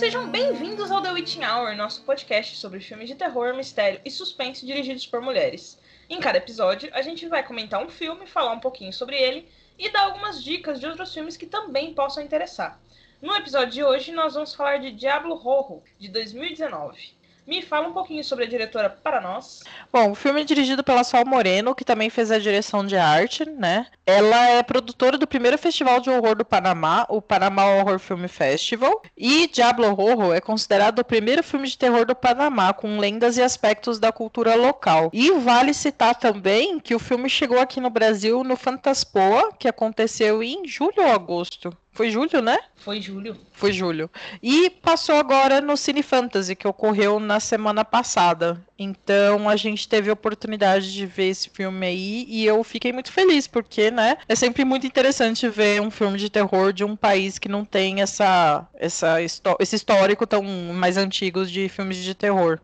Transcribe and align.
Sejam 0.00 0.30
bem-vindos 0.30 0.90
ao 0.90 1.02
The 1.02 1.12
Witching 1.12 1.44
Hour, 1.44 1.76
nosso 1.76 2.02
podcast 2.04 2.56
sobre 2.56 2.80
filmes 2.80 3.06
de 3.06 3.14
terror, 3.14 3.54
mistério 3.54 4.00
e 4.02 4.10
suspense 4.10 4.64
dirigidos 4.64 5.06
por 5.06 5.20
mulheres. 5.20 5.78
Em 6.08 6.18
cada 6.18 6.38
episódio, 6.38 6.88
a 6.94 7.02
gente 7.02 7.28
vai 7.28 7.46
comentar 7.46 7.84
um 7.84 7.88
filme, 7.90 8.26
falar 8.26 8.52
um 8.52 8.60
pouquinho 8.60 8.94
sobre 8.94 9.14
ele 9.14 9.46
e 9.78 9.90
dar 9.90 10.04
algumas 10.04 10.42
dicas 10.42 10.80
de 10.80 10.86
outros 10.86 11.12
filmes 11.12 11.36
que 11.36 11.44
também 11.44 11.92
possam 11.92 12.24
interessar. 12.24 12.80
No 13.20 13.36
episódio 13.36 13.74
de 13.74 13.84
hoje, 13.84 14.10
nós 14.10 14.32
vamos 14.32 14.54
falar 14.54 14.78
de 14.78 14.90
Diablo 14.90 15.34
Rojo, 15.34 15.82
de 15.98 16.08
2019. 16.08 17.12
Me 17.50 17.62
fala 17.62 17.88
um 17.88 17.92
pouquinho 17.92 18.22
sobre 18.22 18.44
a 18.44 18.48
diretora 18.48 18.88
para 18.88 19.20
nós. 19.20 19.64
Bom, 19.92 20.12
o 20.12 20.14
filme 20.14 20.42
é 20.42 20.44
dirigido 20.44 20.84
pela 20.84 21.02
Sol 21.02 21.26
Moreno, 21.26 21.74
que 21.74 21.84
também 21.84 22.08
fez 22.08 22.30
a 22.30 22.38
direção 22.38 22.86
de 22.86 22.96
arte, 22.96 23.44
né? 23.44 23.88
Ela 24.06 24.50
é 24.50 24.62
produtora 24.62 25.18
do 25.18 25.26
primeiro 25.26 25.58
festival 25.58 25.98
de 25.98 26.08
horror 26.08 26.36
do 26.36 26.44
Panamá, 26.44 27.04
o 27.08 27.20
Panamá 27.20 27.66
Horror 27.66 27.98
Film 27.98 28.28
Festival. 28.28 29.02
E 29.16 29.48
Diablo 29.48 29.92
Rojo 29.92 30.32
é 30.32 30.40
considerado 30.40 31.00
o 31.00 31.04
primeiro 31.04 31.42
filme 31.42 31.66
de 31.66 31.76
terror 31.76 32.06
do 32.06 32.14
Panamá, 32.14 32.72
com 32.72 33.00
lendas 33.00 33.36
e 33.36 33.42
aspectos 33.42 33.98
da 33.98 34.12
cultura 34.12 34.54
local. 34.54 35.10
E 35.12 35.32
vale 35.32 35.74
citar 35.74 36.14
também 36.14 36.78
que 36.78 36.94
o 36.94 37.00
filme 37.00 37.28
chegou 37.28 37.58
aqui 37.58 37.80
no 37.80 37.90
Brasil 37.90 38.44
no 38.44 38.54
Fantaspoa, 38.54 39.52
que 39.58 39.66
aconteceu 39.66 40.40
em 40.40 40.68
julho 40.68 40.98
ou 40.98 41.08
agosto. 41.08 41.76
Foi 41.92 42.10
julho, 42.10 42.40
né? 42.40 42.58
Foi 42.76 43.00
julho. 43.00 43.36
Foi 43.52 43.72
julho. 43.72 44.08
E 44.42 44.70
passou 44.70 45.16
agora 45.16 45.60
no 45.60 45.76
Cine 45.76 46.02
Fantasy, 46.02 46.54
que 46.54 46.66
ocorreu 46.66 47.18
na 47.18 47.40
semana 47.40 47.84
passada. 47.84 48.64
Então 48.78 49.48
a 49.48 49.56
gente 49.56 49.88
teve 49.88 50.08
a 50.08 50.12
oportunidade 50.12 50.92
de 50.92 51.04
ver 51.04 51.28
esse 51.28 51.50
filme 51.50 51.84
aí 51.84 52.26
e 52.28 52.46
eu 52.46 52.62
fiquei 52.62 52.92
muito 52.92 53.12
feliz, 53.12 53.46
porque, 53.46 53.90
né? 53.90 54.16
É 54.28 54.34
sempre 54.34 54.64
muito 54.64 54.86
interessante 54.86 55.48
ver 55.48 55.82
um 55.82 55.90
filme 55.90 56.16
de 56.16 56.30
terror 56.30 56.72
de 56.72 56.84
um 56.84 56.96
país 56.96 57.38
que 57.38 57.48
não 57.48 57.64
tem 57.64 58.00
essa, 58.00 58.66
essa 58.74 59.20
esse 59.20 59.76
histórico 59.76 60.26
tão 60.26 60.42
mais 60.42 60.96
antigo 60.96 61.44
de 61.44 61.68
filmes 61.68 61.98
de 61.98 62.14
terror. 62.14 62.60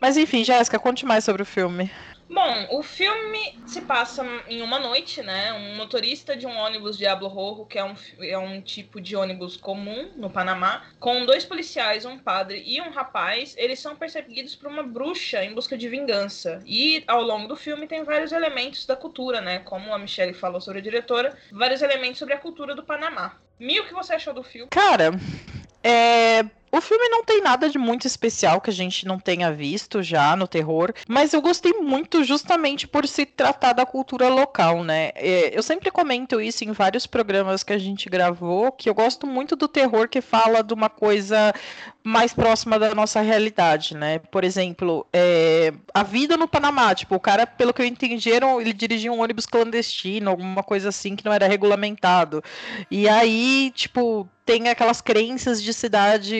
Mas 0.00 0.16
enfim, 0.16 0.42
Jéssica, 0.42 0.80
conte 0.80 1.06
mais 1.06 1.22
sobre 1.22 1.42
o 1.42 1.46
filme. 1.46 1.88
Bom, 2.32 2.66
o 2.70 2.82
filme 2.82 3.58
se 3.66 3.82
passa 3.82 4.24
em 4.48 4.62
uma 4.62 4.78
noite, 4.78 5.22
né? 5.22 5.52
Um 5.52 5.76
motorista 5.76 6.34
de 6.34 6.46
um 6.46 6.56
ônibus 6.56 6.96
Diablo 6.96 7.28
Rojo, 7.28 7.66
que 7.66 7.78
é 7.78 7.84
um, 7.84 7.94
é 8.20 8.38
um 8.38 8.62
tipo 8.62 9.02
de 9.02 9.14
ônibus 9.14 9.54
comum 9.58 10.10
no 10.16 10.30
Panamá, 10.30 10.82
com 10.98 11.26
dois 11.26 11.44
policiais, 11.44 12.06
um 12.06 12.18
padre 12.18 12.62
e 12.64 12.80
um 12.80 12.90
rapaz, 12.90 13.54
eles 13.58 13.80
são 13.80 13.94
perseguidos 13.94 14.56
por 14.56 14.70
uma 14.70 14.82
bruxa 14.82 15.44
em 15.44 15.52
busca 15.52 15.76
de 15.76 15.90
vingança. 15.90 16.62
E 16.64 17.04
ao 17.06 17.20
longo 17.22 17.48
do 17.48 17.54
filme 17.54 17.86
tem 17.86 18.02
vários 18.02 18.32
elementos 18.32 18.86
da 18.86 18.96
cultura, 18.96 19.42
né? 19.42 19.58
Como 19.58 19.92
a 19.92 19.98
Michelle 19.98 20.32
falou 20.32 20.60
sobre 20.60 20.78
a 20.78 20.82
diretora, 20.82 21.36
vários 21.50 21.82
elementos 21.82 22.18
sobre 22.18 22.32
a 22.32 22.38
cultura 22.38 22.74
do 22.74 22.82
Panamá. 22.82 23.36
Mil, 23.60 23.82
o 23.82 23.86
que 23.86 23.92
você 23.92 24.14
achou 24.14 24.32
do 24.32 24.42
filme? 24.42 24.70
Cara, 24.70 25.10
é 25.84 26.44
o 26.72 26.80
filme 26.80 27.06
não 27.10 27.22
tem 27.22 27.42
nada 27.42 27.68
de 27.68 27.78
muito 27.78 28.06
especial 28.06 28.58
que 28.58 28.70
a 28.70 28.72
gente 28.72 29.06
não 29.06 29.18
tenha 29.18 29.52
visto 29.52 30.02
já 30.02 30.34
no 30.34 30.48
terror, 30.48 30.92
mas 31.06 31.34
eu 31.34 31.42
gostei 31.42 31.74
muito 31.74 32.24
justamente 32.24 32.88
por 32.88 33.06
se 33.06 33.26
tratar 33.26 33.74
da 33.74 33.84
cultura 33.84 34.28
local, 34.28 34.82
né? 34.82 35.10
É, 35.14 35.56
eu 35.56 35.62
sempre 35.62 35.90
comento 35.90 36.40
isso 36.40 36.64
em 36.64 36.72
vários 36.72 37.06
programas 37.06 37.62
que 37.62 37.74
a 37.74 37.78
gente 37.78 38.08
gravou, 38.08 38.72
que 38.72 38.88
eu 38.88 38.94
gosto 38.94 39.26
muito 39.26 39.54
do 39.54 39.68
terror 39.68 40.08
que 40.08 40.22
fala 40.22 40.62
de 40.62 40.72
uma 40.72 40.88
coisa 40.88 41.52
mais 42.02 42.32
próxima 42.32 42.78
da 42.78 42.94
nossa 42.94 43.20
realidade, 43.20 43.94
né? 43.94 44.18
Por 44.18 44.42
exemplo, 44.42 45.06
é, 45.12 45.72
a 45.92 46.02
vida 46.02 46.36
no 46.36 46.48
Panamá, 46.48 46.94
tipo, 46.94 47.14
o 47.14 47.20
cara, 47.20 47.46
pelo 47.46 47.72
que 47.72 47.82
eu 47.82 47.86
entendi, 47.86 48.30
ele 48.30 48.72
dirigia 48.72 49.12
um 49.12 49.20
ônibus 49.20 49.46
clandestino, 49.46 50.30
alguma 50.30 50.62
coisa 50.62 50.88
assim 50.88 51.14
que 51.14 51.24
não 51.24 51.32
era 51.32 51.46
regulamentado. 51.46 52.42
E 52.90 53.08
aí, 53.08 53.70
tipo, 53.74 54.26
tem 54.44 54.68
aquelas 54.68 55.00
crenças 55.00 55.62
de 55.62 55.72
cidade 55.72 56.34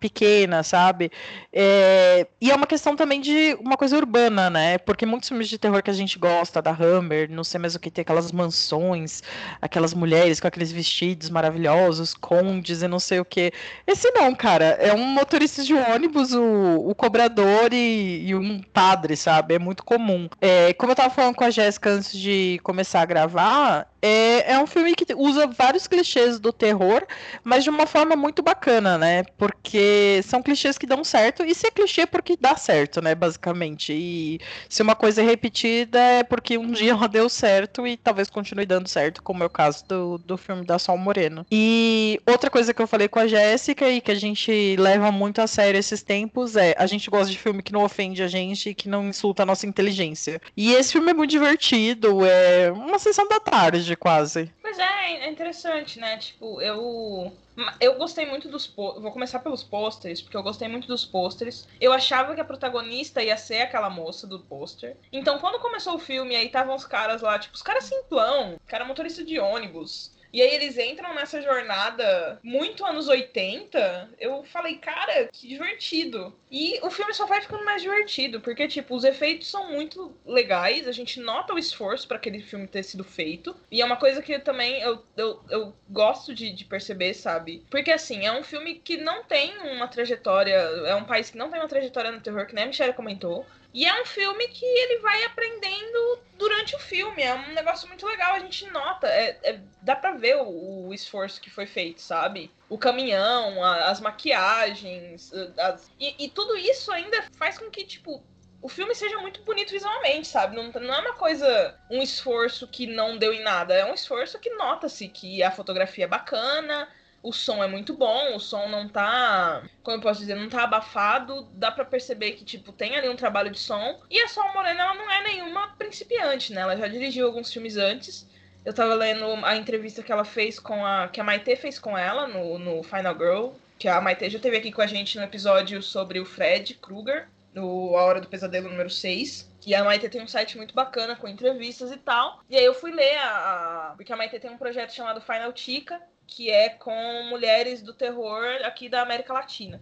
pequena, 0.00 0.62
sabe? 0.62 1.10
É, 1.52 2.26
e 2.40 2.50
é 2.50 2.54
uma 2.54 2.66
questão 2.66 2.96
também 2.96 3.20
de 3.20 3.56
uma 3.60 3.76
coisa 3.76 3.96
urbana, 3.96 4.48
né? 4.50 4.78
Porque 4.78 5.06
muitos 5.06 5.28
filmes 5.28 5.48
de 5.48 5.58
terror 5.58 5.82
que 5.82 5.90
a 5.90 5.94
gente 5.94 6.18
gosta, 6.18 6.62
da 6.62 6.70
Hammer, 6.70 7.30
não 7.30 7.44
sei 7.44 7.60
mais 7.60 7.74
o 7.74 7.80
que, 7.80 7.90
tem 7.90 8.02
aquelas 8.02 8.32
mansões, 8.32 9.22
aquelas 9.60 9.94
mulheres 9.94 10.40
com 10.40 10.46
aqueles 10.46 10.72
vestidos 10.72 11.30
maravilhosos, 11.30 12.14
condes 12.14 12.82
e 12.82 12.88
não 12.88 12.98
sei 12.98 13.20
o 13.20 13.24
que. 13.24 13.52
Esse 13.86 14.10
não, 14.12 14.34
cara. 14.34 14.64
É 14.80 14.92
um 14.94 15.06
motorista 15.06 15.62
de 15.62 15.74
ônibus, 15.74 16.32
o, 16.32 16.88
o 16.88 16.94
cobrador 16.94 17.72
e, 17.72 18.26
e, 18.26 18.34
um 18.34 18.60
padre, 18.60 19.16
sabe? 19.16 19.54
É 19.54 19.58
muito 19.58 19.84
comum. 19.84 20.28
É, 20.40 20.72
como 20.74 20.92
eu 20.92 20.96
tava 20.96 21.10
falando 21.10 21.34
com 21.34 21.44
a 21.44 21.50
Jéssica 21.50 21.90
antes 21.90 22.12
de 22.12 22.60
começar 22.62 23.02
a 23.02 23.06
gravar, 23.06 23.86
é, 24.00 24.52
é 24.52 24.58
um 24.58 24.66
filme 24.66 24.94
que 24.94 25.14
usa 25.14 25.46
vários 25.46 25.86
clichês 25.86 26.40
do 26.40 26.52
terror, 26.52 27.06
mas 27.44 27.62
de 27.62 27.70
uma 27.70 27.86
forma 27.86 28.16
muito 28.16 28.42
bacana, 28.42 28.98
né? 28.98 29.22
Porque 29.54 30.20
são 30.24 30.42
clichês 30.42 30.78
que 30.78 30.86
dão 30.86 31.04
certo, 31.04 31.44
e 31.44 31.54
se 31.54 31.66
é 31.66 31.70
clichê 31.70 32.02
é 32.02 32.06
porque 32.06 32.36
dá 32.38 32.56
certo, 32.56 33.00
né? 33.00 33.14
Basicamente. 33.14 33.92
E 33.92 34.40
se 34.68 34.82
uma 34.82 34.94
coisa 34.94 35.22
é 35.22 35.24
repetida 35.24 35.98
é 35.98 36.22
porque 36.22 36.58
um 36.58 36.70
dia 36.72 36.92
ela 36.92 37.08
deu 37.08 37.28
certo 37.28 37.86
e 37.86 37.96
talvez 37.96 38.28
continue 38.28 38.66
dando 38.66 38.88
certo, 38.88 39.22
como 39.22 39.42
é 39.42 39.46
o 39.46 39.50
caso 39.50 39.84
do, 39.86 40.18
do 40.18 40.36
filme 40.36 40.64
da 40.64 40.78
Sol 40.78 40.98
Moreno. 40.98 41.46
E 41.50 42.20
outra 42.26 42.50
coisa 42.50 42.74
que 42.74 42.82
eu 42.82 42.86
falei 42.86 43.08
com 43.08 43.18
a 43.18 43.26
Jéssica 43.26 43.88
e 43.88 44.00
que 44.00 44.10
a 44.10 44.16
gente 44.16 44.76
leva 44.76 45.10
muito 45.12 45.40
a 45.40 45.46
sério 45.46 45.78
esses 45.78 46.02
tempos 46.02 46.56
é 46.56 46.74
a 46.78 46.86
gente 46.86 47.08
gosta 47.10 47.30
de 47.30 47.38
filme 47.38 47.62
que 47.62 47.72
não 47.72 47.84
ofende 47.84 48.22
a 48.22 48.28
gente 48.28 48.70
e 48.70 48.74
que 48.74 48.88
não 48.88 49.08
insulta 49.08 49.42
a 49.42 49.46
nossa 49.46 49.66
inteligência. 49.66 50.40
E 50.56 50.72
esse 50.72 50.92
filme 50.92 51.10
é 51.10 51.14
muito 51.14 51.30
divertido, 51.30 52.24
é 52.24 52.70
uma 52.72 52.98
sessão 52.98 53.26
da 53.28 53.40
tarde 53.40 53.96
quase. 53.96 54.50
Mas 54.62 54.78
é, 54.78 55.26
é 55.26 55.30
interessante, 55.30 55.98
né? 55.98 56.16
Tipo, 56.18 56.60
eu. 56.60 57.32
Eu 57.80 57.96
gostei 57.96 58.26
muito 58.26 58.48
dos. 58.48 58.66
Vou 58.66 59.12
começar 59.12 59.38
pelos 59.40 59.62
pôsteres, 59.62 60.22
porque 60.22 60.36
eu 60.36 60.42
gostei 60.42 60.68
muito 60.68 60.88
dos 60.88 61.04
pôsteres. 61.04 61.68
Eu 61.80 61.92
achava 61.92 62.34
que 62.34 62.40
a 62.40 62.44
protagonista 62.44 63.22
ia 63.22 63.36
ser 63.36 63.62
aquela 63.62 63.90
moça 63.90 64.26
do 64.26 64.40
pôster. 64.40 64.96
Então, 65.12 65.38
quando 65.38 65.60
começou 65.60 65.94
o 65.94 65.98
filme, 65.98 66.34
aí 66.34 66.46
estavam 66.46 66.74
os 66.74 66.84
caras 66.84 67.20
lá, 67.20 67.38
tipo, 67.38 67.54
os 67.54 67.62
caras 67.62 67.84
simplão, 67.84 68.58
cara 68.66 68.84
motorista 68.84 69.24
de 69.24 69.38
ônibus. 69.38 70.12
E 70.32 70.40
aí 70.40 70.54
eles 70.54 70.78
entram 70.78 71.14
nessa 71.14 71.42
jornada 71.42 72.40
muito 72.42 72.84
anos 72.84 73.06
80. 73.08 74.10
Eu 74.18 74.42
falei, 74.44 74.76
cara, 74.76 75.28
que 75.32 75.46
divertido. 75.46 76.34
E 76.50 76.78
o 76.82 76.90
filme 76.90 77.12
só 77.12 77.26
vai 77.26 77.40
ficando 77.40 77.64
mais 77.64 77.82
divertido, 77.82 78.40
porque, 78.40 78.66
tipo, 78.66 78.94
os 78.94 79.04
efeitos 79.04 79.50
são 79.50 79.70
muito 79.70 80.14
legais. 80.24 80.88
A 80.88 80.92
gente 80.92 81.20
nota 81.20 81.52
o 81.52 81.58
esforço 81.58 82.08
para 82.08 82.16
aquele 82.16 82.40
filme 82.40 82.66
ter 82.66 82.82
sido 82.82 83.04
feito. 83.04 83.54
E 83.70 83.82
é 83.82 83.84
uma 83.84 83.96
coisa 83.96 84.22
que 84.22 84.38
também 84.38 84.80
eu, 84.80 85.02
eu, 85.16 85.40
eu 85.50 85.74
gosto 85.90 86.34
de, 86.34 86.50
de 86.50 86.64
perceber, 86.64 87.14
sabe? 87.14 87.64
Porque, 87.70 87.90
assim, 87.90 88.26
é 88.26 88.32
um 88.32 88.42
filme 88.42 88.76
que 88.76 88.96
não 88.96 89.24
tem 89.24 89.58
uma 89.58 89.88
trajetória. 89.88 90.54
É 90.54 90.94
um 90.94 91.04
país 91.04 91.30
que 91.30 91.38
não 91.38 91.50
tem 91.50 91.60
uma 91.60 91.68
trajetória 91.68 92.10
no 92.10 92.20
terror, 92.20 92.46
que 92.46 92.54
nem 92.54 92.64
a 92.64 92.66
Michelle 92.68 92.94
comentou. 92.94 93.46
E 93.74 93.86
é 93.86 94.02
um 94.02 94.04
filme 94.04 94.48
que 94.48 94.66
ele 94.66 94.98
vai 94.98 95.24
aprendendo 95.24 96.18
durante 96.42 96.74
o 96.74 96.78
filme. 96.78 97.22
É 97.22 97.34
um 97.34 97.54
negócio 97.54 97.86
muito 97.86 98.04
legal, 98.04 98.34
a 98.34 98.40
gente 98.40 98.66
nota. 98.70 99.06
É, 99.06 99.38
é 99.42 99.60
dá 99.80 99.94
pra 99.94 100.12
ver 100.12 100.36
o, 100.36 100.88
o, 100.88 100.94
esforço 100.94 101.40
que 101.40 101.48
foi 101.48 101.66
feito, 101.66 102.00
sabe? 102.00 102.50
O 102.68 102.76
caminhão, 102.76 103.62
a, 103.62 103.90
as 103.90 104.00
maquiagens. 104.00 105.32
As, 105.56 105.90
e, 106.00 106.24
e 106.24 106.28
tudo 106.28 106.56
isso 106.56 106.90
ainda 106.90 107.22
faz 107.36 107.58
com 107.58 107.70
que, 107.70 107.84
tipo, 107.84 108.22
o 108.60 108.68
filme 108.68 108.94
seja 108.94 109.18
muito 109.18 109.42
bonito 109.42 109.70
visualmente, 109.70 110.26
sabe? 110.26 110.56
Não, 110.56 110.70
não 110.80 110.94
é 110.94 111.00
uma 111.00 111.14
coisa, 111.14 111.78
um 111.88 112.02
esforço 112.02 112.66
que 112.66 112.86
não 112.86 113.16
deu 113.16 113.32
em 113.32 113.42
nada. 113.42 113.74
É 113.74 113.84
um 113.84 113.94
esforço 113.94 114.38
que 114.38 114.50
nota-se 114.50 115.08
que 115.08 115.42
a 115.42 115.50
fotografia 115.50 116.04
é 116.04 116.08
bacana, 116.08 116.88
o 117.22 117.32
som 117.32 117.62
é 117.62 117.68
muito 117.68 117.94
bom, 117.94 118.34
o 118.34 118.40
som 118.40 118.68
não 118.68 118.88
tá, 118.88 119.62
como 119.82 119.96
eu 119.96 120.00
posso 120.00 120.20
dizer, 120.20 120.34
não 120.34 120.48
tá 120.48 120.64
abafado, 120.64 121.48
dá 121.52 121.70
para 121.70 121.84
perceber 121.84 122.32
que, 122.32 122.44
tipo, 122.44 122.72
tem 122.72 122.96
ali 122.96 123.08
um 123.08 123.16
trabalho 123.16 123.50
de 123.50 123.60
som. 123.60 124.00
E 124.10 124.20
a 124.20 124.28
Sol 124.28 124.52
Morena, 124.52 124.82
ela 124.82 124.94
não 124.94 125.10
é 125.10 125.22
nenhuma 125.22 125.68
principiante, 125.76 126.52
né? 126.52 126.62
Ela 126.62 126.76
já 126.76 126.88
dirigiu 126.88 127.26
alguns 127.26 127.52
filmes 127.52 127.76
antes. 127.76 128.28
Eu 128.64 128.72
tava 128.72 128.94
lendo 128.94 129.24
a 129.44 129.56
entrevista 129.56 130.02
que 130.02 130.12
ela 130.12 130.24
fez 130.24 130.58
com 130.58 130.84
a. 130.84 131.08
que 131.08 131.20
a 131.20 131.24
Maite 131.24 131.56
fez 131.56 131.78
com 131.78 131.96
ela 131.96 132.26
no, 132.26 132.58
no 132.58 132.82
Final 132.82 133.14
Girl. 133.14 133.48
Que 133.78 133.88
a 133.88 134.00
Maite 134.00 134.30
já 134.30 134.38
teve 134.38 134.56
aqui 134.56 134.70
com 134.70 134.82
a 134.82 134.86
gente 134.86 135.16
no 135.18 135.24
episódio 135.24 135.82
sobre 135.82 136.20
o 136.20 136.24
Fred 136.24 136.74
Krueger, 136.74 137.28
no 137.52 137.96
A 137.96 138.02
Hora 138.04 138.20
do 138.20 138.28
Pesadelo 138.28 138.68
número 138.68 138.90
6. 138.90 139.50
E 139.66 139.74
a 139.74 139.82
Maite 139.84 140.08
tem 140.08 140.22
um 140.22 140.28
site 140.28 140.56
muito 140.56 140.74
bacana 140.74 141.16
com 141.16 141.28
entrevistas 141.28 141.90
e 141.90 141.96
tal. 141.96 142.40
E 142.48 142.56
aí 142.56 142.64
eu 142.64 142.74
fui 142.74 142.92
ler 142.92 143.16
a. 143.18 143.94
Porque 143.96 144.12
a 144.12 144.16
Maite 144.16 144.38
tem 144.38 144.50
um 144.50 144.58
projeto 144.58 144.92
chamado 144.92 145.20
Final 145.20 145.52
Tica, 145.52 146.00
que 146.32 146.50
é 146.50 146.70
com 146.70 147.24
mulheres 147.28 147.82
do 147.82 147.92
terror 147.92 148.44
aqui 148.64 148.88
da 148.88 149.02
América 149.02 149.32
Latina. 149.32 149.80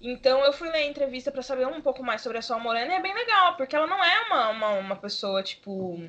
Então 0.00 0.42
eu 0.44 0.52
fui 0.52 0.70
ler 0.70 0.78
a 0.78 0.86
entrevista 0.86 1.30
para 1.30 1.42
saber 1.42 1.66
um 1.66 1.82
pouco 1.82 2.02
mais 2.02 2.22
sobre 2.22 2.38
a 2.38 2.42
Sol 2.42 2.58
Morena 2.58 2.94
e 2.94 2.96
é 2.96 3.02
bem 3.02 3.12
legal, 3.12 3.56
porque 3.56 3.76
ela 3.76 3.86
não 3.86 4.02
é 4.02 4.20
uma, 4.26 4.48
uma, 4.48 4.68
uma 4.70 4.96
pessoa, 4.96 5.42
tipo. 5.42 6.00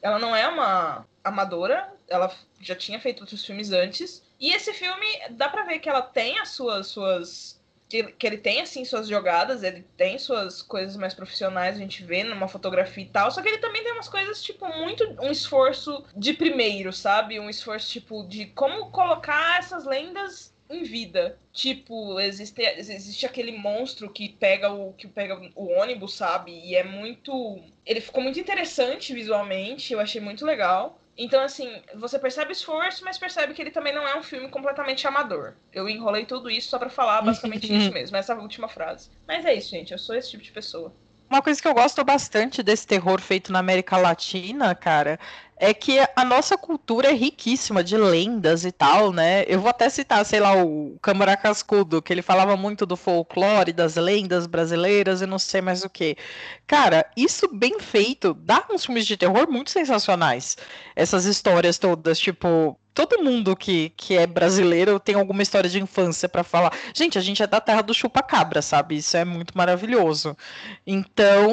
Ela 0.00 0.18
não 0.18 0.34
é 0.34 0.48
uma 0.48 1.06
amadora, 1.22 1.92
ela 2.08 2.34
já 2.60 2.74
tinha 2.74 2.98
feito 2.98 3.20
outros 3.20 3.44
filmes 3.44 3.70
antes. 3.72 4.22
E 4.38 4.52
esse 4.52 4.72
filme 4.72 5.06
dá 5.30 5.48
pra 5.48 5.64
ver 5.64 5.78
que 5.80 5.88
ela 5.88 6.00
tem 6.00 6.38
as 6.38 6.50
suas, 6.50 6.86
suas 6.86 7.59
que, 7.90 8.26
ele 8.26 8.38
tem, 8.38 8.60
assim, 8.60 8.84
suas 8.84 9.08
jogadas, 9.08 9.64
ele 9.64 9.84
tem 9.96 10.16
suas 10.16 10.62
coisas 10.62 10.96
mais 10.96 11.12
profissionais, 11.12 11.76
a 11.76 11.80
gente 11.80 12.04
vê 12.04 12.22
numa 12.22 12.46
fotografia 12.46 13.02
e 13.02 13.08
tal, 13.08 13.30
só 13.30 13.42
que 13.42 13.48
ele 13.48 13.58
também 13.58 13.82
tem 13.82 13.92
umas 13.92 14.08
coisas, 14.08 14.42
tipo, 14.42 14.66
muito 14.78 15.04
um 15.20 15.30
esforço 15.30 16.04
de 16.16 16.32
primeiro, 16.32 16.92
sabe? 16.92 17.40
Um 17.40 17.50
esforço, 17.50 17.90
tipo, 17.90 18.22
de 18.28 18.46
como 18.46 18.90
colocar 18.90 19.58
essas 19.58 19.84
lendas 19.84 20.54
em 20.70 20.84
vida. 20.84 21.36
Tipo, 21.52 22.20
existe, 22.20 22.62
existe 22.62 23.26
aquele 23.26 23.50
monstro 23.52 24.08
que 24.08 24.28
pega 24.28 24.72
o 24.72 24.92
que 24.92 25.08
pega 25.08 25.36
o 25.56 25.66
ônibus, 25.72 26.14
sabe? 26.14 26.52
E 26.52 26.76
é 26.76 26.84
muito. 26.84 27.60
Ele 27.84 28.00
ficou 28.00 28.22
muito 28.22 28.38
interessante 28.38 29.12
visualmente, 29.12 29.92
eu 29.92 29.98
achei 29.98 30.20
muito 30.20 30.46
legal. 30.46 30.99
Então, 31.16 31.42
assim, 31.42 31.82
você 31.94 32.18
percebe 32.18 32.52
esforço, 32.52 33.04
mas 33.04 33.18
percebe 33.18 33.52
que 33.52 33.60
ele 33.60 33.70
também 33.70 33.94
não 33.94 34.06
é 34.06 34.16
um 34.16 34.22
filme 34.22 34.48
completamente 34.48 35.06
amador. 35.06 35.54
Eu 35.72 35.88
enrolei 35.88 36.24
tudo 36.24 36.50
isso 36.50 36.70
só 36.70 36.78
pra 36.78 36.88
falar 36.88 37.20
basicamente 37.22 37.70
isso 37.72 37.92
mesmo, 37.92 38.16
essa 38.16 38.34
última 38.34 38.68
frase. 38.68 39.10
Mas 39.26 39.44
é 39.44 39.54
isso, 39.54 39.70
gente, 39.70 39.92
eu 39.92 39.98
sou 39.98 40.14
esse 40.14 40.30
tipo 40.30 40.42
de 40.42 40.52
pessoa. 40.52 40.94
Uma 41.30 41.40
coisa 41.40 41.62
que 41.62 41.68
eu 41.68 41.74
gosto 41.74 42.02
bastante 42.02 42.60
desse 42.60 42.84
terror 42.84 43.20
feito 43.20 43.52
na 43.52 43.60
América 43.60 43.96
Latina, 43.96 44.74
cara, 44.74 45.16
é 45.56 45.72
que 45.72 46.00
a 46.16 46.24
nossa 46.24 46.58
cultura 46.58 47.08
é 47.10 47.12
riquíssima 47.12 47.84
de 47.84 47.96
lendas 47.96 48.64
e 48.64 48.72
tal, 48.72 49.12
né? 49.12 49.44
Eu 49.46 49.60
vou 49.60 49.70
até 49.70 49.88
citar, 49.88 50.24
sei 50.26 50.40
lá, 50.40 50.60
o 50.60 50.98
Câmara 51.00 51.36
Cascudo, 51.36 52.02
que 52.02 52.12
ele 52.12 52.20
falava 52.20 52.56
muito 52.56 52.84
do 52.84 52.96
folclore, 52.96 53.72
das 53.72 53.94
lendas 53.94 54.48
brasileiras 54.48 55.22
e 55.22 55.26
não 55.26 55.38
sei 55.38 55.60
mais 55.60 55.84
o 55.84 55.88
que. 55.88 56.16
Cara, 56.66 57.06
isso 57.16 57.46
bem 57.46 57.78
feito 57.78 58.34
dá 58.34 58.66
uns 58.68 58.84
filmes 58.84 59.06
de 59.06 59.16
terror 59.16 59.48
muito 59.48 59.70
sensacionais. 59.70 60.56
Essas 60.96 61.26
histórias 61.26 61.78
todas, 61.78 62.18
tipo, 62.18 62.76
todo 63.06 63.22
mundo 63.22 63.56
que, 63.56 63.90
que 63.96 64.16
é 64.16 64.26
brasileiro 64.26 65.00
tem 65.00 65.14
alguma 65.14 65.42
história 65.42 65.70
de 65.70 65.80
infância 65.80 66.28
para 66.28 66.44
falar. 66.44 66.72
Gente, 66.94 67.16
a 67.16 67.20
gente 67.20 67.42
é 67.42 67.46
da 67.46 67.60
terra 67.60 67.82
do 67.82 67.94
chupa-cabra, 67.94 68.60
sabe? 68.60 68.96
Isso 68.96 69.16
é 69.16 69.24
muito 69.24 69.56
maravilhoso. 69.56 70.36
Então, 70.86 71.50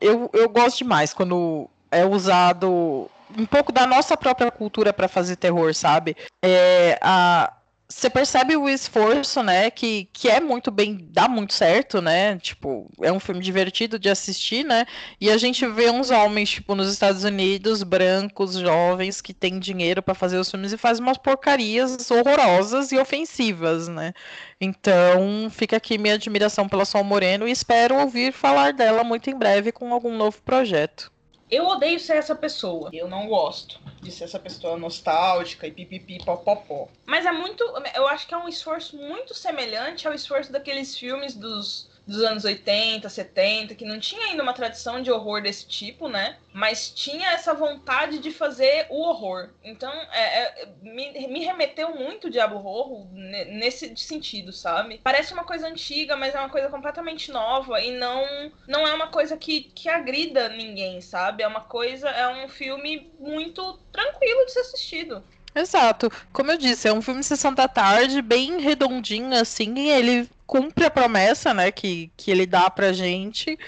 eu, 0.00 0.30
eu 0.32 0.48
gosto 0.48 0.78
demais 0.78 1.12
quando 1.12 1.68
é 1.90 2.04
usado 2.04 3.10
um 3.36 3.46
pouco 3.46 3.70
da 3.72 3.86
nossa 3.86 4.16
própria 4.16 4.50
cultura 4.50 4.92
para 4.92 5.06
fazer 5.06 5.36
terror, 5.36 5.74
sabe? 5.74 6.16
É, 6.42 6.98
a, 7.02 7.52
você 7.90 8.08
percebe 8.08 8.56
o 8.56 8.68
esforço, 8.68 9.42
né? 9.42 9.70
Que, 9.70 10.08
que 10.12 10.28
é 10.28 10.40
muito 10.40 10.70
bem, 10.70 10.96
dá 11.10 11.28
muito 11.28 11.52
certo, 11.52 12.00
né? 12.00 12.38
Tipo, 12.38 12.88
é 13.02 13.12
um 13.12 13.18
filme 13.18 13.42
divertido 13.42 13.98
de 13.98 14.08
assistir, 14.08 14.64
né? 14.64 14.86
E 15.20 15.28
a 15.28 15.36
gente 15.36 15.66
vê 15.66 15.90
uns 15.90 16.10
homens, 16.10 16.50
tipo, 16.50 16.74
nos 16.76 16.90
Estados 16.90 17.24
Unidos, 17.24 17.82
brancos, 17.82 18.54
jovens, 18.54 19.20
que 19.20 19.34
têm 19.34 19.58
dinheiro 19.58 20.02
para 20.02 20.14
fazer 20.14 20.38
os 20.38 20.50
filmes 20.50 20.72
e 20.72 20.78
fazem 20.78 21.02
umas 21.02 21.18
porcarias 21.18 22.10
horrorosas 22.10 22.92
e 22.92 22.98
ofensivas, 22.98 23.88
né? 23.88 24.12
Então, 24.60 25.50
fica 25.50 25.76
aqui 25.76 25.98
minha 25.98 26.14
admiração 26.14 26.68
pela 26.68 26.84
Sol 26.84 27.02
Moreno 27.02 27.48
e 27.48 27.50
espero 27.50 27.96
ouvir 27.96 28.32
falar 28.32 28.72
dela 28.72 29.02
muito 29.02 29.28
em 29.28 29.36
breve 29.36 29.72
com 29.72 29.92
algum 29.92 30.16
novo 30.16 30.40
projeto. 30.42 31.10
Eu 31.50 31.66
odeio 31.66 31.98
ser 31.98 32.16
essa 32.16 32.34
pessoa. 32.34 32.90
Eu 32.92 33.08
não 33.08 33.26
gosto 33.26 33.80
de 34.00 34.12
ser 34.12 34.24
essa 34.24 34.38
pessoa 34.38 34.78
nostálgica 34.78 35.66
e 35.66 35.72
pipipi 35.72 36.24
popopó. 36.24 36.88
Mas 37.04 37.26
é 37.26 37.32
muito. 37.32 37.64
Eu 37.94 38.06
acho 38.06 38.26
que 38.28 38.34
é 38.34 38.38
um 38.38 38.48
esforço 38.48 38.96
muito 38.96 39.34
semelhante 39.34 40.06
ao 40.06 40.14
esforço 40.14 40.52
daqueles 40.52 40.96
filmes 40.96 41.34
dos 41.34 41.89
dos 42.10 42.22
anos 42.22 42.44
80, 42.44 43.08
70, 43.08 43.74
que 43.76 43.84
não 43.84 44.00
tinha 44.00 44.26
ainda 44.26 44.42
uma 44.42 44.52
tradição 44.52 45.00
de 45.00 45.12
horror 45.12 45.40
desse 45.40 45.66
tipo, 45.66 46.08
né? 46.08 46.36
Mas 46.52 46.90
tinha 46.90 47.30
essa 47.30 47.54
vontade 47.54 48.18
de 48.18 48.32
fazer 48.32 48.86
o 48.90 49.00
horror. 49.00 49.50
Então, 49.62 49.92
é, 50.12 50.62
é, 50.62 50.68
me, 50.82 51.28
me, 51.28 51.44
remeteu 51.44 51.94
muito 51.94 52.26
o 52.26 52.30
Diabo 52.30 52.56
Horror 52.56 53.06
nesse 53.12 53.96
sentido, 53.96 54.52
sabe? 54.52 55.00
Parece 55.04 55.32
uma 55.32 55.44
coisa 55.44 55.68
antiga, 55.68 56.16
mas 56.16 56.34
é 56.34 56.40
uma 56.40 56.48
coisa 56.48 56.68
completamente 56.68 57.30
nova 57.30 57.80
e 57.80 57.92
não, 57.92 58.50
não 58.66 58.86
é 58.86 58.92
uma 58.92 59.06
coisa 59.06 59.36
que, 59.36 59.62
que 59.62 59.88
agrida 59.88 60.48
ninguém, 60.48 61.00
sabe? 61.00 61.44
É 61.44 61.46
uma 61.46 61.60
coisa, 61.60 62.08
é 62.08 62.44
um 62.44 62.48
filme 62.48 63.12
muito 63.20 63.78
tranquilo 63.92 64.44
de 64.46 64.52
ser 64.52 64.60
assistido. 64.60 65.22
Exato. 65.54 66.10
Como 66.32 66.52
eu 66.52 66.58
disse, 66.58 66.88
é 66.88 66.92
um 66.92 67.02
filme 67.02 67.22
sessão 67.22 67.52
da 67.52 67.66
tarde, 67.66 68.22
bem 68.22 68.60
redondinho, 68.60 69.34
assim, 69.34 69.90
ele 69.90 70.28
cumpre 70.46 70.84
a 70.84 70.90
promessa, 70.90 71.54
né, 71.54 71.70
que, 71.70 72.10
que 72.16 72.30
ele 72.30 72.46
dá 72.46 72.68
pra 72.68 72.92
gente. 72.92 73.58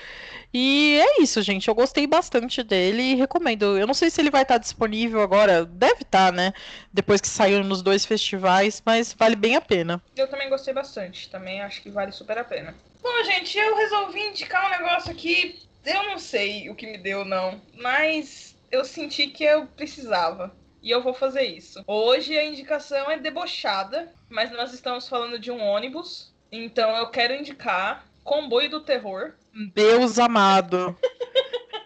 E 0.55 1.01
é 1.01 1.23
isso, 1.23 1.41
gente. 1.41 1.69
Eu 1.69 1.75
gostei 1.75 2.07
bastante 2.07 2.63
dele 2.63 3.03
e 3.03 3.15
recomendo. 3.15 3.79
Eu 3.79 3.87
não 3.87 3.95
sei 3.95 4.11
se 4.11 4.21
ele 4.21 4.31
vai 4.31 4.43
estar 4.43 4.59
disponível 4.59 5.23
agora. 5.23 5.65
Deve 5.65 6.03
estar, 6.03 6.31
né? 6.31 6.53
Depois 6.93 7.23
que 7.23 7.29
saiu 7.29 7.65
nos 7.65 7.81
dois 7.81 8.05
festivais, 8.05 8.83
mas 8.85 9.15
vale 9.15 9.35
bem 9.35 9.57
a 9.57 9.63
pena. 9.63 10.03
Eu 10.15 10.29
também 10.29 10.51
gostei 10.51 10.75
bastante. 10.75 11.31
Também 11.31 11.63
acho 11.63 11.81
que 11.81 11.89
vale 11.89 12.13
super 12.13 12.37
a 12.37 12.45
pena. 12.45 12.75
Bom, 13.03 13.25
gente, 13.25 13.57
eu 13.57 13.75
resolvi 13.77 14.21
indicar 14.21 14.67
um 14.67 14.71
negócio 14.71 15.11
aqui. 15.11 15.59
Eu 15.87 16.03
não 16.05 16.19
sei 16.19 16.69
o 16.69 16.75
que 16.75 16.87
me 16.87 16.99
deu, 16.99 17.25
não. 17.25 17.59
Mas 17.81 18.55
eu 18.71 18.85
senti 18.85 19.29
que 19.29 19.45
eu 19.45 19.67
precisava. 19.67 20.55
E 20.83 20.91
eu 20.91 21.01
vou 21.01 21.15
fazer 21.15 21.45
isso. 21.45 21.83
Hoje 21.87 22.37
a 22.37 22.45
indicação 22.45 23.11
é 23.11 23.19
debochada, 23.19 24.13
mas 24.29 24.51
nós 24.51 24.75
estamos 24.75 25.09
falando 25.09 25.39
de 25.39 25.51
um 25.51 25.61
ônibus 25.63 26.33
então 26.53 26.95
eu 26.95 27.09
quero 27.09 27.35
indicar 27.35 28.07
Comboio 28.23 28.69
do 28.69 28.81
Terror. 28.81 29.33
Deus 29.75 30.19
amado. 30.19 30.95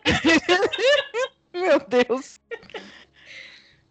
Meu 1.55 1.79
Deus. 1.79 2.41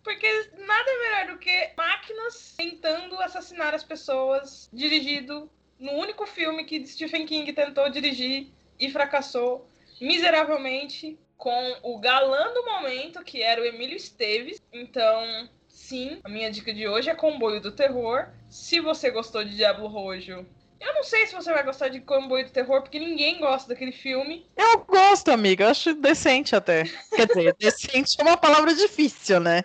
Porque 0.03 0.49
nada 0.57 0.91
melhor 0.99 1.33
do 1.33 1.39
que 1.39 1.71
máquinas 1.77 2.53
tentando 2.57 3.15
assassinar 3.21 3.73
as 3.73 3.85
pessoas, 3.85 4.69
dirigido 4.71 5.49
no 5.79 5.93
único 5.93 6.27
filme 6.27 6.65
que 6.65 6.85
Stephen 6.85 7.25
King 7.25 7.51
tentou 7.53 7.89
dirigir 7.89 8.49
e 8.77 8.91
fracassou 8.91 9.67
miseravelmente 10.01 11.17
com 11.37 11.77
o 11.83 11.99
galã 11.99 12.53
do 12.53 12.65
momento, 12.65 13.23
que 13.23 13.41
era 13.41 13.61
o 13.61 13.65
Emílio 13.65 13.95
Esteves. 13.95 14.61
Então, 14.71 15.49
sim, 15.67 16.19
a 16.23 16.29
minha 16.29 16.49
dica 16.49 16.73
de 16.73 16.87
hoje 16.87 17.09
é 17.09 17.15
Comboio 17.15 17.61
do 17.61 17.71
Terror. 17.71 18.27
Se 18.49 18.79
você 18.79 19.11
gostou 19.11 19.43
de 19.43 19.55
Diablo 19.55 19.87
Rojo, 19.87 20.45
eu 20.79 20.93
não 20.93 21.03
sei 21.03 21.25
se 21.25 21.33
você 21.33 21.51
vai 21.51 21.63
gostar 21.63 21.89
de 21.89 21.99
Comboio 21.99 22.45
do 22.45 22.51
Terror, 22.51 22.81
porque 22.81 22.99
ninguém 22.99 23.39
gosta 23.39 23.69
daquele 23.69 23.91
filme. 23.91 24.45
Eu 24.55 24.79
gosto, 24.85 25.29
amiga. 25.31 25.65
Eu 25.65 25.69
acho 25.69 25.93
decente 25.93 26.55
até. 26.55 26.83
Quer 27.15 27.27
dizer, 27.27 27.55
decente 27.59 28.15
é 28.19 28.23
uma 28.23 28.37
palavra 28.37 28.73
difícil, 28.73 29.39
né? 29.39 29.63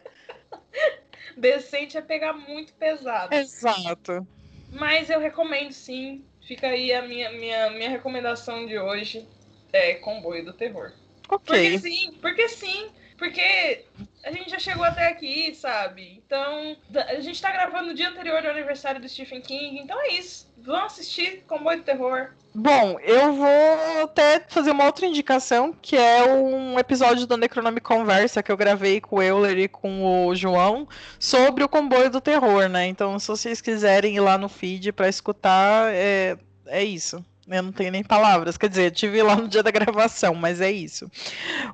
decente 1.37 1.97
é 1.97 2.01
pegar 2.01 2.33
muito 2.33 2.73
pesado. 2.75 3.35
Exato. 3.35 4.27
Mas 4.73 5.11
eu 5.11 5.21
recomendo 5.21 5.73
sim. 5.73 6.25
Fica 6.47 6.69
aí 6.69 6.93
a 6.93 7.03
minha, 7.03 7.31
minha, 7.33 7.71
minha 7.71 7.91
recomendação 7.91 8.67
de 8.67 8.79
hoje. 8.79 9.29
É 9.73 9.95
Comboio 9.95 10.45
do 10.45 10.53
Terror. 10.53 10.93
Ok. 11.31 11.71
Porque 11.73 11.79
sim, 11.79 12.13
porque 12.21 12.49
sim. 12.49 12.91
Porque 13.17 13.85
a 14.25 14.33
gente 14.33 14.51
já 14.51 14.59
chegou 14.59 14.83
até 14.83 15.09
aqui, 15.09 15.55
sabe? 15.55 16.23
Então, 16.25 16.75
a 17.07 17.21
gente 17.21 17.41
tá 17.41 17.53
gravando 17.53 17.89
no 17.89 17.95
dia 17.95 18.09
anterior 18.09 18.41
do 18.41 18.49
aniversário 18.49 18.99
do 18.99 19.07
Stephen 19.07 19.43
King, 19.43 19.79
então 19.79 20.01
é 20.01 20.15
isso. 20.15 20.49
Vão 20.57 20.85
assistir 20.85 21.45
Comboio 21.47 21.79
do 21.79 21.85
Terror. 21.85 22.31
Bom, 22.55 22.99
eu 23.01 23.35
vou 23.35 24.03
até 24.03 24.41
fazer 24.49 24.71
uma 24.71 24.87
outra 24.87 25.07
indicação, 25.07 25.73
que 25.83 25.97
é 25.97 26.25
um 26.25 26.79
episódio 26.79 27.27
do 27.27 27.37
Necronome 27.37 27.81
Conversa 27.81 28.43
que 28.43 28.51
eu 28.51 28.57
gravei 28.57 29.03
com 29.03 29.17
o 29.17 29.23
Euler 29.23 29.59
e 29.59 29.69
com 29.69 30.27
o 30.27 30.35
João 30.35 30.89
sobre 31.19 31.63
o 31.63 31.69
Comboio 31.69 32.11
do 32.11 32.23
Terror, 32.23 32.71
né? 32.71 32.87
Então, 32.87 33.19
se 33.19 33.29
vocês 33.29 33.61
quiserem 33.61 34.17
ir 34.17 34.21
lá 34.21 34.39
no 34.39 34.49
feed 34.49 34.93
para 34.93 35.09
escutar, 35.09 35.93
é, 35.93 36.39
é 36.67 36.83
isso. 36.83 37.23
Eu 37.51 37.63
não 37.65 37.73
tenho 37.73 37.91
nem 37.91 38.05
palavras. 38.05 38.57
Quer 38.57 38.69
dizer, 38.69 38.91
tive 38.93 39.21
lá 39.23 39.35
no 39.35 39.49
dia 39.49 39.63
da 39.63 39.71
gravação, 39.73 40.35
mas 40.35 40.61
é 40.61 40.71
isso. 40.71 41.11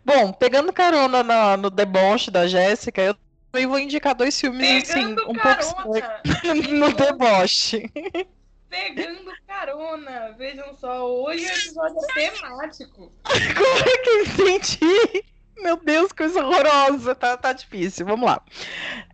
Bom, 0.05 0.33
pegando 0.33 0.73
carona 0.73 1.23
no, 1.23 1.57
no 1.59 1.71
deboche 1.71 2.31
da 2.31 2.47
Jéssica, 2.47 3.03
eu 3.03 3.15
também 3.53 3.67
vou 3.67 3.79
indicar 3.79 4.15
dois 4.15 4.41
filmes 4.41 4.89
pegando 4.89 5.21
assim, 5.21 5.31
um 5.31 5.35
carona. 5.35 5.75
pouco 5.83 6.73
no 6.73 6.93
deboche. 6.95 7.91
Pegando 8.71 9.31
carona, 9.47 10.35
vejam 10.37 10.75
só, 10.75 11.07
hoje 11.07 11.45
o 11.45 11.49
episódio 11.49 11.99
é 12.17 12.31
temático. 12.31 13.13
Como 13.23 13.89
é 13.89 13.99
que 13.99 14.11
eu 14.11 14.23
entendi? 14.23 15.25
Meu 15.59 15.77
Deus, 15.79 16.13
coisa 16.13 16.45
horrorosa, 16.45 17.15
tá, 17.15 17.37
tá 17.37 17.53
difícil. 17.53 18.05
Vamos 18.05 18.27
lá. 18.27 18.43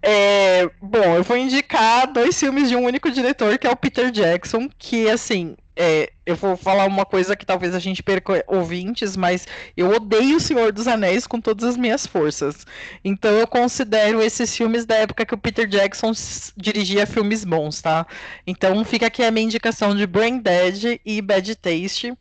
É, 0.02 0.68
bom, 0.80 1.16
eu 1.16 1.22
vou 1.22 1.36
indicar 1.36 2.12
dois 2.12 2.38
filmes 2.38 2.68
de 2.68 2.74
um 2.74 2.84
único 2.84 3.10
diretor, 3.10 3.58
que 3.58 3.66
é 3.66 3.70
o 3.70 3.76
Peter 3.76 4.10
Jackson, 4.10 4.68
que, 4.76 5.08
assim, 5.08 5.56
é, 5.74 6.12
eu 6.26 6.36
vou 6.36 6.56
falar 6.56 6.86
uma 6.86 7.04
coisa 7.04 7.34
que 7.34 7.46
talvez 7.46 7.74
a 7.74 7.78
gente 7.78 8.02
perca 8.02 8.44
ouvintes, 8.46 9.16
mas 9.16 9.46
eu 9.76 9.90
odeio 9.90 10.36
O 10.36 10.40
Senhor 10.40 10.72
dos 10.72 10.86
Anéis 10.86 11.26
com 11.26 11.40
todas 11.40 11.68
as 11.68 11.76
minhas 11.76 12.06
forças. 12.06 12.66
Então 13.04 13.30
eu 13.32 13.46
considero 13.46 14.22
esses 14.22 14.54
filmes 14.56 14.84
da 14.84 14.96
época 14.96 15.24
que 15.24 15.34
o 15.34 15.38
Peter 15.38 15.66
Jackson 15.66 16.12
dirigia 16.56 17.06
filmes 17.06 17.44
bons, 17.44 17.80
tá? 17.80 18.06
Então 18.46 18.84
fica 18.84 19.06
aqui 19.06 19.24
a 19.24 19.30
minha 19.30 19.46
indicação 19.46 19.94
de 19.94 20.06
Brain 20.06 20.38
Dead 20.38 21.00
e 21.04 21.22
Bad 21.22 21.54
Taste, 21.56 22.12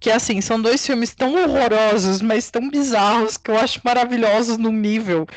Que 0.00 0.10
assim, 0.10 0.40
são 0.40 0.60
dois 0.60 0.84
filmes 0.84 1.14
tão 1.14 1.34
horrorosos, 1.34 2.22
mas 2.22 2.50
tão 2.50 2.70
bizarros, 2.70 3.36
que 3.36 3.50
eu 3.50 3.58
acho 3.58 3.80
maravilhosos 3.84 4.56
num 4.56 4.72
nível 4.72 5.28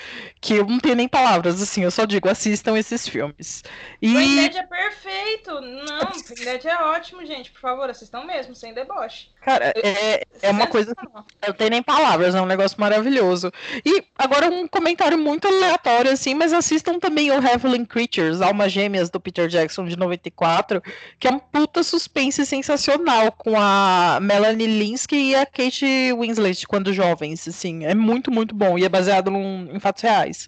que 0.44 0.56
eu 0.56 0.68
não 0.68 0.78
tenho 0.78 0.96
nem 0.96 1.08
palavras, 1.08 1.62
assim, 1.62 1.86
eu 1.86 1.90
só 1.90 2.04
digo, 2.04 2.28
assistam 2.28 2.78
esses 2.78 3.08
filmes. 3.08 3.64
E... 4.02 4.12
Brain 4.12 4.36
Dead 4.36 4.56
é 4.58 4.64
perfeito! 4.64 5.52
Não, 5.62 6.00
Brain 6.00 6.44
Dead 6.44 6.66
é 6.66 6.76
ótimo, 6.84 7.26
gente, 7.26 7.50
por 7.50 7.62
favor, 7.62 7.90
assistam 7.90 8.26
mesmo, 8.26 8.54
sem 8.54 8.74
deboche. 8.74 9.30
Cara, 9.46 9.74
é, 9.78 10.24
é 10.42 10.52
uma 10.52 10.68
coisa. 10.68 10.94
Eu 11.02 11.24
não 11.48 11.54
tenho 11.54 11.70
nem 11.70 11.82
palavras, 11.82 12.36
é 12.36 12.42
um 12.42 12.46
negócio 12.46 12.80
maravilhoso. 12.80 13.54
E 13.86 14.04
agora 14.18 14.50
um 14.50 14.68
comentário 14.68 15.18
muito 15.18 15.48
aleatório, 15.48 16.12
assim, 16.12 16.34
mas 16.34 16.52
assistam 16.52 17.00
também 17.00 17.32
o 17.32 17.36
Heavenly 17.36 17.86
Creatures, 17.86 18.42
Almas 18.42 18.74
Gêmeas, 18.74 19.10
do 19.10 19.22
Peter 19.22 19.48
Jackson, 19.48 19.86
de 19.86 19.96
94, 19.96 20.84
que 21.20 21.28
é 21.28 21.32
um 21.32 21.40
puta 21.40 21.84
suspense 21.84 22.46
sensacional, 22.46 23.32
com 23.32 23.58
a 23.58 24.20
Melanie 24.22 24.53
Linsky 24.56 25.16
e 25.16 25.36
a 25.36 25.46
Kate 25.46 26.14
Winslet, 26.14 26.68
quando 26.68 26.94
jovens, 26.94 27.48
assim. 27.48 27.86
É 27.86 27.94
muito, 27.94 28.32
muito 28.32 28.56
bom. 28.56 28.78
E 28.78 28.86
é 28.86 28.90
baseado 28.90 29.30
num, 29.32 29.70
em 29.74 29.80
fatos 29.80 30.04
reais. 30.04 30.48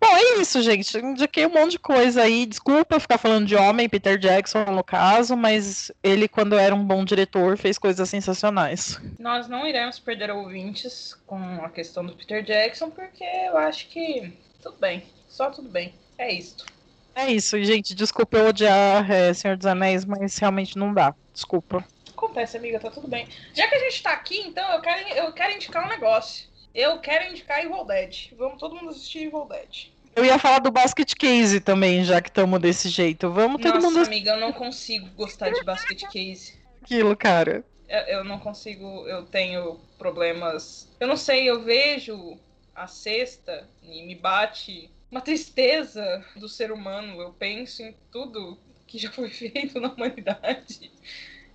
Bom, 0.00 0.14
é 0.16 0.40
isso, 0.40 0.60
gente. 0.60 0.98
Indiquei 0.98 1.46
um 1.46 1.50
monte 1.50 1.72
de 1.72 1.78
coisa 1.78 2.22
aí. 2.22 2.44
Desculpa 2.44 3.00
ficar 3.00 3.16
falando 3.16 3.46
de 3.46 3.56
homem, 3.56 3.88
Peter 3.88 4.18
Jackson 4.18 4.64
no 4.66 4.84
caso, 4.84 5.34
mas 5.34 5.90
ele, 6.02 6.28
quando 6.28 6.56
era 6.56 6.74
um 6.74 6.84
bom 6.84 7.04
diretor, 7.04 7.56
fez 7.56 7.78
coisas 7.78 8.08
sensacionais. 8.10 9.00
Nós 9.18 9.48
não 9.48 9.66
iremos 9.66 9.98
perder 9.98 10.30
ouvintes 10.30 11.16
com 11.26 11.38
a 11.64 11.70
questão 11.70 12.04
do 12.04 12.14
Peter 12.14 12.42
Jackson, 12.42 12.90
porque 12.90 13.24
eu 13.24 13.56
acho 13.56 13.88
que 13.88 14.30
tudo 14.62 14.76
bem. 14.78 15.04
Só 15.26 15.50
tudo 15.50 15.70
bem. 15.70 15.94
É 16.18 16.32
isso. 16.32 16.66
É 17.14 17.30
isso, 17.30 17.62
gente. 17.62 17.94
Desculpa 17.94 18.36
eu 18.36 18.48
odiar 18.48 19.10
é, 19.10 19.32
Senhor 19.32 19.56
dos 19.56 19.66
Anéis, 19.66 20.04
mas 20.04 20.36
realmente 20.36 20.76
não 20.76 20.92
dá. 20.92 21.14
Desculpa. 21.32 21.84
Acontece, 22.16 22.56
amiga, 22.56 22.80
tá 22.80 22.90
tudo 22.90 23.08
bem. 23.08 23.28
Já 23.52 23.68
que 23.68 23.74
a 23.74 23.78
gente 23.78 24.02
tá 24.02 24.12
aqui, 24.12 24.40
então 24.40 24.66
eu 24.72 24.80
quero, 24.80 25.08
eu 25.08 25.32
quero 25.32 25.52
indicar 25.52 25.84
um 25.84 25.88
negócio. 25.88 26.46
Eu 26.74 26.98
quero 26.98 27.30
indicar 27.30 27.64
Evil 27.64 27.84
Dead. 27.84 28.32
Vamos 28.36 28.58
todo 28.58 28.74
mundo 28.74 28.90
assistir 28.90 29.26
Evil 29.26 29.46
Dead. 29.46 29.88
Eu 30.16 30.24
ia 30.24 30.38
falar 30.38 30.60
do 30.60 30.70
Basket 30.70 31.12
Case 31.14 31.60
também, 31.60 32.04
já 32.04 32.20
que 32.20 32.28
estamos 32.28 32.60
desse 32.60 32.88
jeito. 32.88 33.30
Vamos 33.30 33.60
todo 33.60 33.74
Nossa, 33.74 33.86
mundo. 33.90 34.06
amiga, 34.06 34.32
eu 34.32 34.40
não 34.40 34.52
consigo 34.52 35.08
gostar 35.16 35.50
de 35.50 35.62
Basket 35.64 36.02
Case. 36.02 36.54
Aquilo, 36.82 37.16
cara. 37.16 37.64
Eu, 37.88 38.00
eu 38.00 38.24
não 38.24 38.38
consigo, 38.38 39.06
eu 39.08 39.24
tenho 39.24 39.80
problemas. 39.98 40.88
Eu 41.00 41.08
não 41.08 41.16
sei, 41.16 41.50
eu 41.50 41.62
vejo 41.62 42.38
a 42.74 42.86
cesta 42.86 43.68
e 43.82 44.02
me 44.02 44.14
bate 44.14 44.90
uma 45.10 45.20
tristeza 45.20 46.24
do 46.36 46.48
ser 46.48 46.70
humano. 46.70 47.20
Eu 47.20 47.32
penso 47.32 47.82
em 47.82 47.94
tudo 48.12 48.58
que 48.86 48.98
já 48.98 49.10
foi 49.10 49.30
feito 49.30 49.80
na 49.80 49.92
humanidade. 49.92 50.92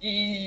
E, 0.01 0.38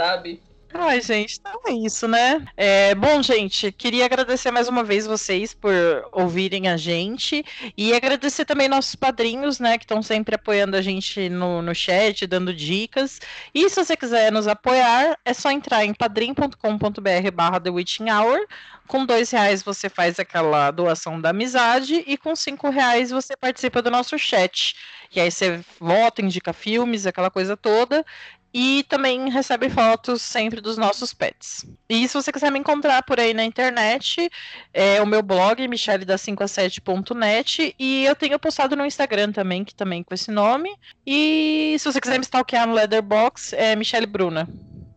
sabe, 0.00 0.40
Ai, 0.72 1.00
gente, 1.00 1.38
então 1.40 1.60
é 1.66 1.72
isso, 1.72 2.06
né? 2.06 2.46
É, 2.56 2.94
bom, 2.94 3.20
gente, 3.22 3.72
queria 3.72 4.04
agradecer 4.04 4.52
mais 4.52 4.68
uma 4.68 4.84
vez 4.84 5.04
vocês 5.04 5.52
por 5.52 5.72
ouvirem 6.12 6.68
a 6.68 6.76
gente 6.76 7.44
e 7.76 7.92
agradecer 7.92 8.44
também 8.44 8.68
nossos 8.68 8.94
padrinhos, 8.94 9.58
né, 9.58 9.76
que 9.76 9.84
estão 9.84 10.00
sempre 10.00 10.36
apoiando 10.36 10.76
a 10.76 10.80
gente 10.80 11.28
no, 11.28 11.60
no 11.60 11.74
chat, 11.74 12.24
dando 12.24 12.54
dicas. 12.54 13.20
E 13.52 13.68
se 13.68 13.84
você 13.84 13.96
quiser 13.96 14.30
nos 14.30 14.46
apoiar, 14.46 15.18
é 15.24 15.34
só 15.34 15.50
entrar 15.50 15.84
em 15.84 15.92
padrim.com.br 15.92 17.30
barra 17.34 17.60
The 17.60 17.70
Witching 17.70 18.08
Hour. 18.08 18.38
Com 18.86 19.04
dois 19.04 19.30
reais 19.32 19.64
você 19.64 19.88
faz 19.88 20.20
aquela 20.20 20.70
doação 20.70 21.20
da 21.20 21.30
amizade 21.30 22.04
e 22.06 22.16
com 22.16 22.34
cinco 22.36 22.70
reais 22.70 23.10
você 23.10 23.36
participa 23.36 23.82
do 23.82 23.90
nosso 23.90 24.16
chat. 24.16 24.76
E 25.12 25.20
aí 25.20 25.30
você 25.30 25.60
vota, 25.80 26.22
indica 26.22 26.52
filmes, 26.52 27.06
aquela 27.06 27.30
coisa 27.30 27.56
toda. 27.56 28.04
E 28.52 28.84
também 28.88 29.30
recebe 29.30 29.70
fotos 29.70 30.22
sempre 30.22 30.60
dos 30.60 30.76
nossos 30.76 31.14
pets. 31.14 31.64
E 31.88 32.06
se 32.08 32.14
você 32.14 32.32
quiser 32.32 32.50
me 32.50 32.58
encontrar 32.58 33.02
por 33.04 33.20
aí 33.20 33.32
na 33.32 33.44
internet, 33.44 34.28
é 34.74 35.00
o 35.00 35.06
meu 35.06 35.22
blog, 35.22 35.62
michele5a7.net. 35.68 37.74
E 37.78 38.04
eu 38.04 38.16
tenho 38.16 38.38
postado 38.38 38.74
no 38.74 38.84
Instagram 38.84 39.30
também, 39.30 39.64
que 39.64 39.74
também 39.74 40.02
com 40.02 40.12
esse 40.12 40.30
nome. 40.30 40.74
E 41.06 41.76
se 41.78 41.92
você 41.92 42.00
quiser 42.00 42.18
me 42.18 42.24
stalkear 42.24 42.66
no 42.66 42.74
Leatherbox, 42.74 43.52
é 43.52 43.76
Michele 43.76 44.06
Bruna. 44.06 44.48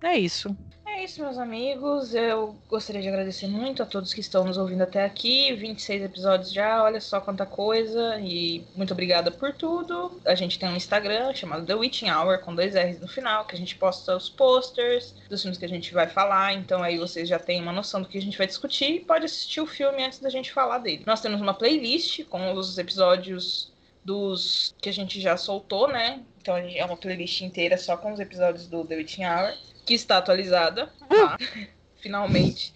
É 0.02 0.18
isso. 0.18 0.56
É 0.96 1.04
isso, 1.06 1.24
meus 1.24 1.40
amigos. 1.40 2.14
Eu 2.14 2.56
gostaria 2.70 3.02
de 3.02 3.08
agradecer 3.08 3.48
muito 3.48 3.82
a 3.82 3.86
todos 3.86 4.14
que 4.14 4.20
estão 4.22 4.46
nos 4.46 4.60
ouvindo 4.60 4.84
até 4.84 5.04
aqui. 5.04 5.52
26 5.52 6.04
episódios 6.04 6.54
já, 6.54 6.84
olha 6.84 7.02
só 7.02 7.20
quanta 7.20 7.48
coisa. 7.48 8.20
E 8.22 8.64
muito 8.76 8.94
obrigada 8.94 9.32
por 9.32 9.52
tudo. 9.54 10.22
A 10.24 10.36
gente 10.36 10.60
tem 10.60 10.70
um 10.70 10.76
Instagram 10.76 11.34
chamado 11.34 11.66
The 11.66 11.74
Witching 11.74 12.12
Hour, 12.12 12.40
com 12.40 12.54
dois 12.54 12.76
R's 12.76 13.00
no 13.00 13.08
final, 13.08 13.46
que 13.46 13.56
a 13.56 13.58
gente 13.58 13.76
posta 13.76 14.16
os 14.16 14.30
posters 14.30 15.16
dos 15.28 15.42
filmes 15.42 15.58
que 15.58 15.66
a 15.66 15.70
gente 15.70 15.92
vai 15.96 16.08
falar. 16.08 16.54
Então 16.54 16.84
aí 16.84 17.00
vocês 17.00 17.28
já 17.28 17.40
têm 17.40 17.60
uma 17.60 17.74
noção 17.74 18.00
do 18.00 18.08
que 18.08 18.20
a 18.20 18.22
gente 18.22 18.38
vai 18.38 18.46
discutir 18.46 18.92
e 18.92 19.00
pode 19.00 19.26
assistir 19.26 19.62
o 19.62 19.68
filme 19.68 20.06
antes 20.06 20.20
da 20.20 20.30
gente 20.30 20.54
falar 20.54 20.78
dele. 20.78 21.02
Nós 21.08 21.22
temos 21.22 21.42
uma 21.42 21.56
playlist 21.56 22.24
com 22.26 22.54
os 22.54 22.78
episódios 22.78 23.73
dos 24.04 24.76
que 24.82 24.90
a 24.90 24.94
gente 24.94 25.20
já 25.22 25.38
soltou, 25.38 25.88
né? 25.88 26.22
Então 26.42 26.58
é 26.58 26.84
uma 26.84 26.98
playlist 26.98 27.42
inteira 27.42 27.78
só 27.78 27.96
com 27.96 28.14
os 28.14 28.20
episódios 28.20 28.68
do 28.68 28.86
The 28.86 28.96
Witching 28.96 29.26
Hour 29.26 29.54
que 29.86 29.94
está 29.94 30.18
atualizada, 30.18 30.92
tá? 31.10 31.38
finalmente. 32.02 32.74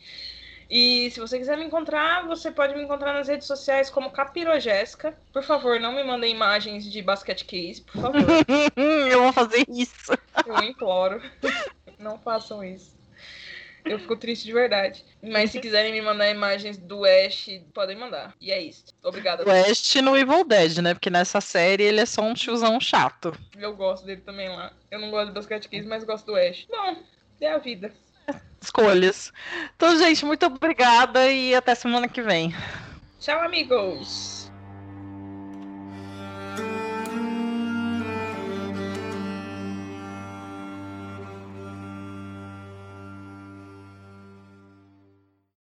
E 0.69 1.09
se 1.11 1.19
você 1.19 1.37
quiser 1.37 1.57
me 1.57 1.63
encontrar, 1.63 2.25
você 2.27 2.51
pode 2.51 2.75
me 2.75 2.83
encontrar 2.83 3.13
nas 3.13 3.27
redes 3.27 3.47
sociais 3.47 3.89
como 3.89 4.11
Capirogésica. 4.11 5.17
Por 5.31 5.43
favor, 5.43 5.79
não 5.79 5.93
me 5.93 6.03
mandem 6.03 6.31
imagens 6.31 6.83
de 6.91 7.01
basket 7.01 7.43
case, 7.45 7.81
por 7.81 8.01
favor. 8.01 8.21
Eu 8.75 9.23
vou 9.23 9.33
fazer 9.33 9.65
isso. 9.69 10.11
Eu 10.45 10.63
imploro. 10.63 11.21
Não 11.97 12.19
façam 12.19 12.63
isso. 12.63 12.96
Eu 13.85 13.99
fico 13.99 14.15
triste 14.17 14.45
de 14.45 14.53
verdade. 14.53 15.05
Mas 15.21 15.51
se 15.51 15.59
quiserem 15.59 15.91
me 15.91 16.01
mandar 16.01 16.29
imagens 16.29 16.77
do 16.77 17.05
Ash, 17.05 17.47
podem 17.73 17.97
mandar. 17.97 18.33
E 18.39 18.51
é 18.51 18.61
isso. 18.61 18.85
Obrigada. 19.03 19.45
O 19.45 19.49
Ash 19.51 19.95
no 19.95 20.17
Evil 20.17 20.43
Dead, 20.43 20.77
né? 20.79 20.93
Porque 20.93 21.09
nessa 21.09 21.39
série 21.39 21.83
ele 21.83 22.01
é 22.01 22.05
só 22.05 22.21
um 22.21 22.33
tiozão 22.33 22.79
chato. 22.79 23.33
Eu 23.57 23.75
gosto 23.75 24.05
dele 24.05 24.21
também 24.21 24.49
lá. 24.49 24.73
Eu 24.91 24.99
não 24.99 25.09
gosto 25.09 25.27
do 25.27 25.33
Basket 25.33 25.67
Case, 25.67 25.87
mas 25.87 26.03
gosto 26.03 26.25
do 26.25 26.35
Ash. 26.35 26.65
Bom, 26.69 26.97
é 27.39 27.51
a 27.51 27.57
vida. 27.57 27.91
Escolhas. 28.61 29.31
Então, 29.75 29.97
gente, 29.97 30.25
muito 30.25 30.45
obrigada 30.45 31.31
e 31.31 31.55
até 31.55 31.73
semana 31.75 32.07
que 32.07 32.21
vem. 32.21 32.53
Tchau, 33.19 33.39
amigos! 33.39 34.46